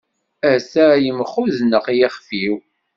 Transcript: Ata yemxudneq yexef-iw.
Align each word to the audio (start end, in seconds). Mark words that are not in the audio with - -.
Ata 0.53 0.85
yemxudneq 1.03 1.85
yexef-iw. 1.97 2.55